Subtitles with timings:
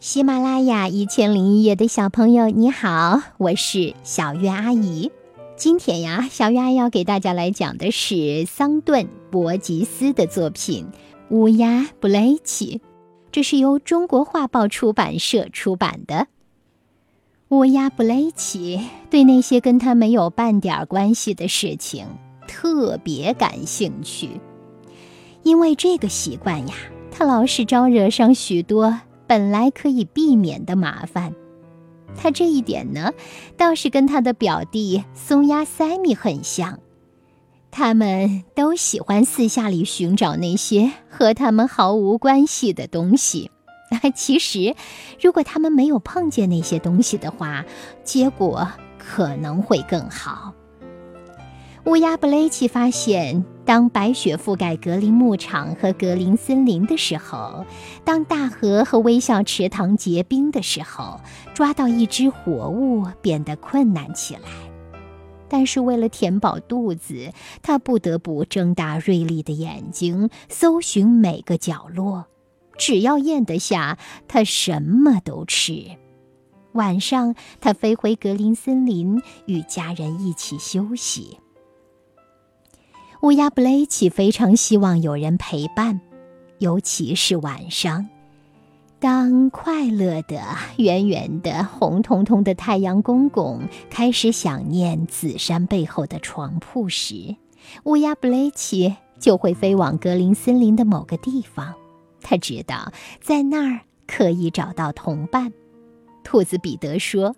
[0.00, 5.12] 喜马拉雅一千零一夜的小朋友，你好，我是小月阿姨。
[5.56, 10.86] 今天呀，小月阿姨要给大家来讲的是桑顿·伯吉斯的作品
[11.28, 12.78] 《乌鸦布雷奇》，
[13.30, 16.28] 这是由中国画报出版社出版的。
[17.50, 18.80] 乌鸦布雷奇
[19.10, 22.06] 对那些跟他没有半点关系的事情
[22.48, 24.40] 特别感兴趣，
[25.42, 26.74] 因为这个习惯呀，
[27.10, 28.98] 他老是招惹上许多。
[29.30, 31.36] 本来可以避免的麻烦，
[32.16, 33.12] 他这一点呢，
[33.56, 36.80] 倒是跟他的表弟松鸦塞米很像。
[37.70, 43.52] 他们都喜欢私下里寻找那些和他们毫无关系的东西。
[44.16, 44.74] 其实，
[45.20, 47.64] 如果他们没有碰见那些东西的话，
[48.02, 48.66] 结果
[48.98, 50.54] 可能会更好。
[51.84, 57.64] 乌鸦布雷奇发现，当白雪覆盖格林牧场和格林森林的时候，
[58.04, 61.20] 当大河和微笑池塘结冰的时候，
[61.54, 64.40] 抓到一只活物变得困难起来。
[65.48, 67.30] 但是为了填饱肚子，
[67.62, 72.26] 他不得不睁大锐利的眼睛，搜寻每个角落。
[72.76, 75.84] 只要咽得下，他什么都吃。
[76.72, 81.38] 晚上，他飞回格林森林，与家人一起休息。
[83.22, 86.00] 乌鸦布雷奇非常希望有人陪伴，
[86.58, 88.08] 尤其是晚上。
[88.98, 90.42] 当快乐的、
[90.78, 97.36] 圆圆的、红彤彤的太阳公公开始想念紫山背后的床铺时，
[97.84, 101.74] 乌鸦布雷奇就会飞往格林森林的某个地方。
[102.22, 105.52] 他知道在那儿可以找到同伴。
[106.24, 107.36] 兔子彼得说：“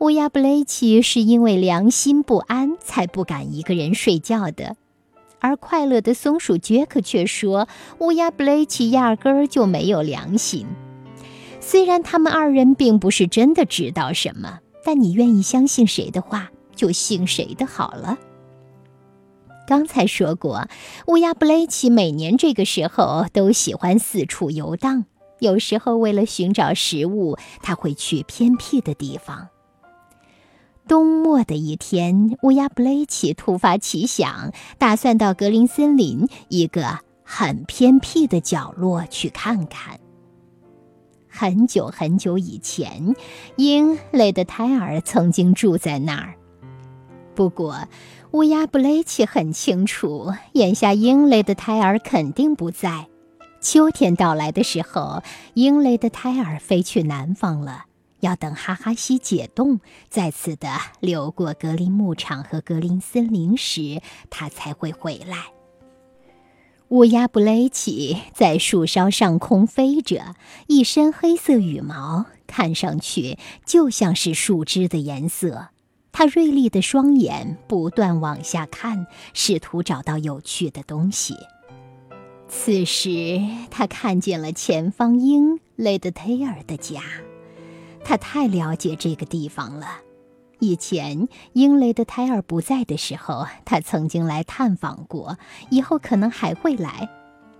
[0.00, 4.74] 乌鸦布雷奇是因为良心不安才不敢一个人睡觉的。”
[5.40, 7.66] 而快乐的松鼠杰克却说
[7.98, 10.66] ：“乌鸦布雷奇压根儿就没有良心。”
[11.60, 18.18] 虽然他们二人并不是真的知道什么，但你愿意相信谁的话，就信谁的好了。
[19.66, 20.66] 刚才说过，
[21.06, 25.04] 乌鸦布雷奇每年这个时候都喜欢四处游荡，
[25.38, 29.48] 有时候为了寻找食物，他会去偏僻的地方。
[30.90, 40.00] 冬末的一天，乌鸦布雷奇突发奇想，打算到格林森林一个很偏僻的角落去看看。
[41.28, 43.14] 很久很久以前，
[43.54, 46.34] 鹰雷德泰尔曾经住在那儿。
[47.36, 47.86] 不过，
[48.32, 53.06] 乌鸦布雷奇很清楚，眼下鹰雷德泰尔肯定不在。
[53.60, 55.22] 秋天到来的时候，
[55.54, 57.84] 鹰雷德泰尔飞去南方了。
[58.20, 60.68] 要等哈哈西解冻，再次的
[61.00, 64.00] 流过格林牧场和格林森林时，
[64.30, 65.52] 他才会回来。
[66.88, 70.34] 乌鸦布雷奇在树梢上空飞着，
[70.66, 75.68] 一身黑色羽毛，看上去就像是树枝的颜色。
[76.10, 81.36] 他锐利的双眼不断往下看，试图找到有趣的东西。
[82.48, 87.00] 此时，他看见了前方鹰雷德泰尔的家。
[88.10, 89.86] 他太了解这个地方了。
[90.58, 95.38] 以前英雷的胎儿不在的时候，他曾经来探访过，
[95.70, 97.08] 以后可能还会来。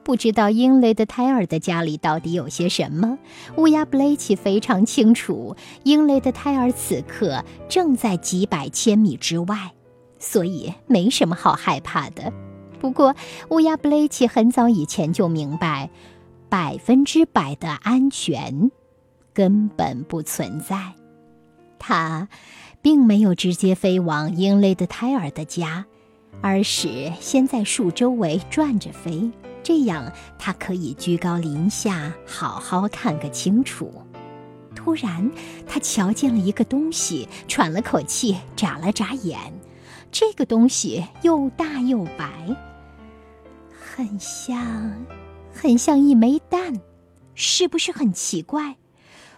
[0.03, 3.17] 不知道英雷的胎儿的家里到底有些什么？
[3.59, 9.71] 乌鸦布雷奇非常清楚，英雷的胎儿此刻正在几百千米之外，
[10.19, 12.33] 所以没什么好害怕的。
[12.81, 13.15] 不过，
[13.51, 15.91] 乌鸦布雷奇很早以前就明白，
[16.49, 18.73] 百分之百的安全。
[19.41, 20.93] 根本不存在。
[21.79, 22.29] 他
[22.83, 25.87] 并没有直接飞往英雷的胎儿的家，
[26.43, 29.31] 而是先在树周围转着飞，
[29.63, 33.91] 这样他可以居高临下，好好看个清楚。
[34.77, 35.31] 突然，
[35.67, 39.39] 他瞧见了一个东西，喘了口气，眨了眨眼。
[40.13, 42.55] 这个东西又大又白，
[43.71, 45.03] 很像，
[45.51, 46.79] 很像一枚蛋，
[47.35, 48.77] 是不是很奇怪？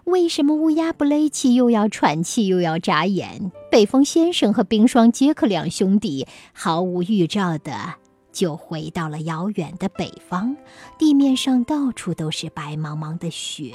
[0.05, 3.53] 为什么乌鸦布雷奇又要喘气又要眨眼？
[3.71, 7.95] 北风先生和冰霜杰克两兄弟毫无预兆的
[8.33, 10.57] 就回到了遥远的北方，
[10.99, 13.75] 地面上到处都是白茫茫的雪。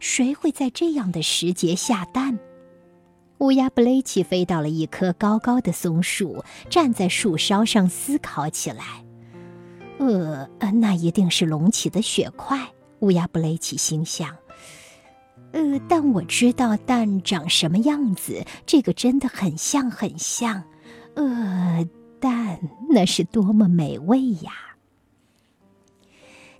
[0.00, 2.38] 谁会在这样的时节下蛋？
[3.38, 9.04] 乌鸦布雷奇飞到了一棵高高的松树，站在树梢上思考起来。
[9.98, 12.58] 呃，那一定是隆起的雪块。
[13.00, 14.34] 乌鸦布雷奇心想。
[15.52, 20.64] 呃，但我知道蛋长什么样子，这个真的很像，很像。
[21.14, 21.88] 呃，
[22.18, 22.58] 蛋
[22.90, 24.52] 那是多么美味呀！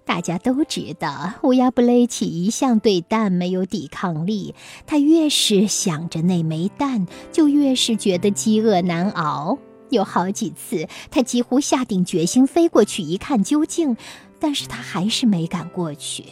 [0.05, 4.55] 大家都知道，乌鸦布雷奇一向对蛋没有抵抗力。
[4.87, 9.59] 他越是想着那枚蛋，就越是觉得饥饿难熬。
[9.91, 13.97] 有好几次，他几乎下定决心飞过去一看究竟，
[14.39, 16.25] 但是他还是没敢过去。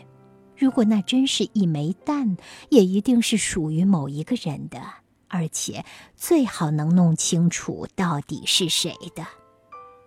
[0.57, 2.37] 如果那真是一枚蛋，
[2.69, 4.81] 也一定是属于某一个人的，
[5.29, 5.85] 而且
[6.17, 9.27] 最好能弄清楚到底是谁的。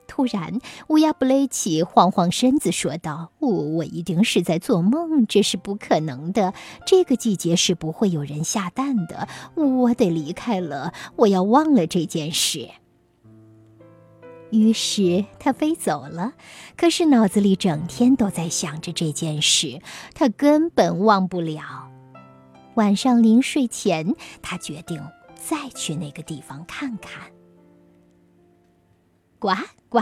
[0.08, 6.54] 突然，乌鸦布雷奇晃晃身子说道：“我我一定是在做梦，这是不可能的。
[6.86, 9.28] 这个季节是不会有人下蛋的。
[9.56, 12.70] 我得离开了，我要忘了这件事。”
[14.52, 16.34] 于是他飞走了，
[16.78, 19.82] 可是脑子里整天都在想着这件事，
[20.14, 21.92] 他根本忘不了。
[22.76, 25.02] 晚上临睡前，他决定
[25.36, 27.32] 再去那个地方看看。
[29.40, 29.50] 呱
[29.90, 30.00] 呱！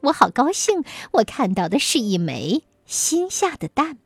[0.00, 3.98] 我好高兴，我看到的是一枚新下的蛋。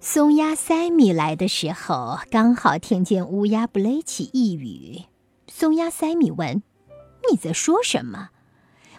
[0.00, 5.02] 松鸦塞米来的时候，刚好听见乌鸦布雷奇一语。
[5.46, 6.62] 松鸦塞米问
[7.30, 8.30] ：“你在说什么？”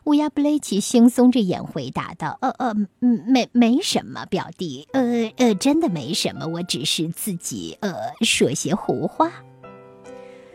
[0.05, 9.31] 乌鸦布雷奇惺忪着眼回答道：“呃呃，没没什么，表弟，呃呃，真的没什么，我只是自己呃说些胡话。”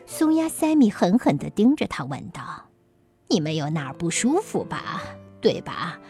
[0.05, 2.65] 松鸦塞米狠狠地盯着他，问道。
[3.29, 5.03] 你没有哪儿不舒服吧？
[5.41, 6.01] 对吧，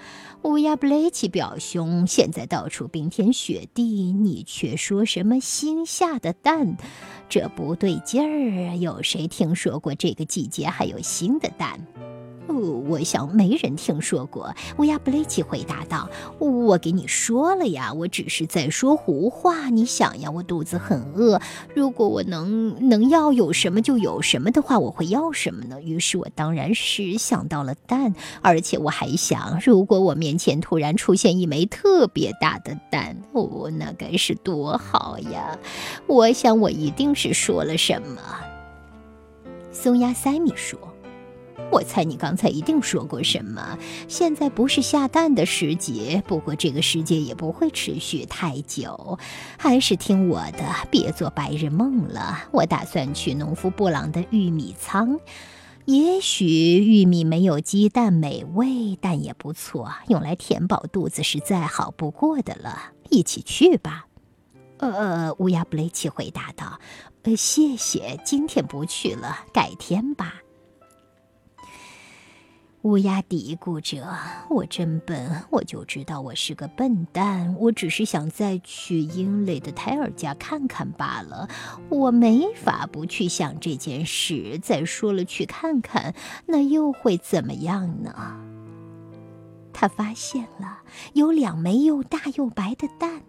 [0.43, 2.07] 乌鸦布雷奇表兄？
[2.07, 6.77] 现在到处冰天雪地，你却说什么新下的蛋？
[7.29, 8.77] 这不对劲儿！
[8.79, 11.79] 有谁听说过这个季节还有新的蛋？
[12.49, 12.55] 哦，
[12.89, 14.55] 我想没人听说过。
[14.79, 16.09] 乌鸦布雷奇回答道
[16.39, 19.69] ：“我给你说了呀，我只是在说胡话。
[19.69, 21.41] 你想呀，我肚子很饿，
[21.75, 25.83] 如果我能能要有什么就有什么的话，我会要什么呢？
[25.83, 35.59] 于是我当然是想到了蛋，而且我还想，如果我面前突然出现一枚特别大的蛋，哦，那该是多好呀！
[36.07, 38.21] 我想我一定是说了什么。”
[39.73, 40.79] 松鸦塞米说。
[41.71, 43.79] 我猜你刚才一定说过什么。
[44.09, 49.19] 现在不是下蛋的时节，不过这个时节也不会持续太久。
[49.59, 52.45] 还是听我的，别做白日梦了。
[52.53, 55.19] 我打算去农夫布朗的玉米仓。
[55.87, 62.93] 也许玉米没有鸡蛋美味，但也不错，用来填饱肚子是再好不过的了。
[63.09, 64.07] 一起去吧。
[64.79, 66.81] 呃，乌鸦布雷奇回答道
[67.23, 70.35] ：“呃，谢谢，今天不去了，改天吧。”
[72.87, 74.17] 乌鸦嘀咕着
[74.49, 77.57] ：“我真笨，我就知道我是个笨蛋。
[77.59, 81.49] 我只是想再去英雷的胎儿家看看罢了。
[81.89, 84.61] 我没法不去想这件事。
[84.63, 86.15] 再说了，去看看，
[86.47, 88.15] 那又会怎么样呢？”
[89.75, 90.79] 他发现了
[91.13, 93.23] 有两枚又大又白的蛋。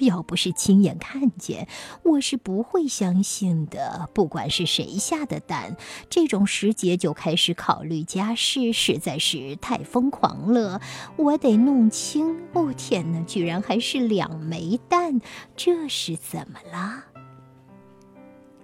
[0.00, 1.68] 要不是亲眼看见，
[2.02, 4.08] 我是不会相信的。
[4.12, 5.76] 不管是谁下的蛋，
[6.10, 10.80] 这种时节就开始考虑家事，实在是太疯狂了。
[11.16, 12.42] 我得弄清。
[12.52, 15.20] 哦天哪，居然还是两枚蛋，
[15.56, 17.04] 这是怎么了？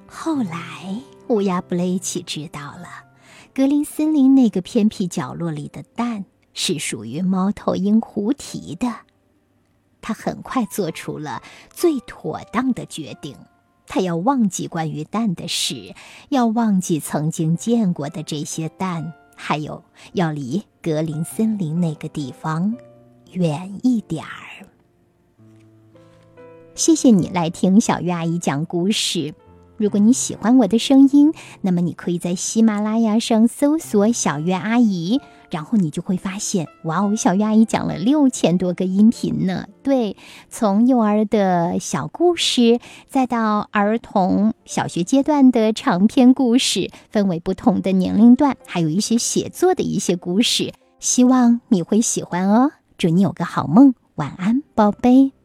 [0.06, 3.04] 后来，乌鸦布雷奇知道了，
[3.54, 9.07] 格林森林那个偏僻角落里的蛋是属于猫头鹰胡提的。
[10.08, 13.37] 他很快做出了最妥当的决定，
[13.87, 15.94] 他要忘记关于蛋的事，
[16.31, 19.84] 要忘记曾经见过的这些蛋，还有
[20.15, 22.74] 要离格林森林那个地方
[23.32, 24.65] 远一点儿。
[26.74, 29.34] 谢谢你来听小月阿姨讲故事。
[29.77, 35.20] 如果你喜欢我的声音，那么你可以在喜马拉雅上搜索“小月阿姨”。
[35.50, 39.67] 然后你就会发现，哇哦，小鱼阿姨讲了六千多个音频呢。
[39.82, 40.17] 对，
[40.50, 52.72] 从幼儿的小故事，再到儿童小学阶段的长篇故事，分为不同的年龄段，还有一些写作的一些故事，希望你会喜欢哦。
[52.98, 55.37] 祝你有个好梦，晚安，宝贝。